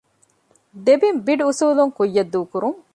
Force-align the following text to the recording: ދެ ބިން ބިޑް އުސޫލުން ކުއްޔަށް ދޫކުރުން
ދެ 0.85 0.93
ބިން 1.01 1.19
ބިޑް 1.25 1.43
އުސޫލުން 1.47 1.93
ކުއްޔަށް 1.97 2.31
ދޫކުރުން 2.33 2.79